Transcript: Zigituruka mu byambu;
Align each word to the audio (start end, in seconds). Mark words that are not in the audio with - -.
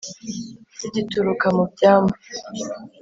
Zigituruka 0.79 1.47
mu 1.57 1.63
byambu; 1.71 2.15